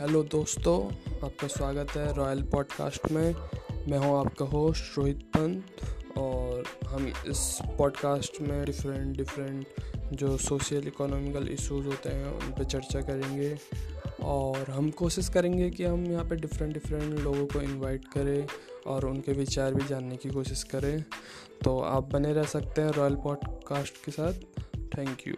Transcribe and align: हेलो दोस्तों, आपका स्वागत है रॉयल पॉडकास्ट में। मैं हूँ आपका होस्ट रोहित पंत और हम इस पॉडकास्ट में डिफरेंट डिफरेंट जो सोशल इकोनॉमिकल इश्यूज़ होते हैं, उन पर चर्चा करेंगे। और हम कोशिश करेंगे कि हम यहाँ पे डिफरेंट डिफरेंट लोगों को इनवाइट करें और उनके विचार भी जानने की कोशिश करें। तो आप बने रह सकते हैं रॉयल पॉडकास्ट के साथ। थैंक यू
हेलो 0.00 0.22
दोस्तों, 0.22 0.94
आपका 1.26 1.46
स्वागत 1.48 1.90
है 1.90 2.14
रॉयल 2.14 2.42
पॉडकास्ट 2.42 3.10
में। 3.10 3.34
मैं 3.88 3.98
हूँ 3.98 4.26
आपका 4.26 4.44
होस्ट 4.44 4.98
रोहित 4.98 5.20
पंत 5.36 5.64
और 6.18 6.64
हम 6.86 7.06
इस 7.06 7.58
पॉडकास्ट 7.78 8.40
में 8.40 8.64
डिफरेंट 8.64 9.16
डिफरेंट 9.16 9.66
जो 10.12 10.36
सोशल 10.36 10.86
इकोनॉमिकल 10.86 11.48
इश्यूज़ 11.48 11.86
होते 11.86 12.08
हैं, 12.08 12.26
उन 12.26 12.52
पर 12.52 12.64
चर्चा 12.64 13.00
करेंगे। 13.00 13.58
और 14.22 14.70
हम 14.70 14.90
कोशिश 14.90 15.28
करेंगे 15.28 15.70
कि 15.70 15.84
हम 15.84 16.06
यहाँ 16.06 16.24
पे 16.24 16.36
डिफरेंट 16.36 16.74
डिफरेंट 16.74 17.20
लोगों 17.20 17.46
को 17.46 17.60
इनवाइट 17.60 18.04
करें 18.04 18.46
और 18.86 19.06
उनके 19.06 19.32
विचार 19.32 19.74
भी 19.74 19.86
जानने 19.88 20.16
की 20.16 20.28
कोशिश 20.28 20.62
करें। 20.62 21.04
तो 21.64 21.80
आप 21.80 22.12
बने 22.12 22.32
रह 22.32 22.44
सकते 22.44 22.82
हैं 22.82 22.90
रॉयल 22.90 23.14
पॉडकास्ट 23.14 24.04
के 24.04 24.12
साथ। 24.12 24.32
थैंक 24.98 25.28
यू 25.28 25.34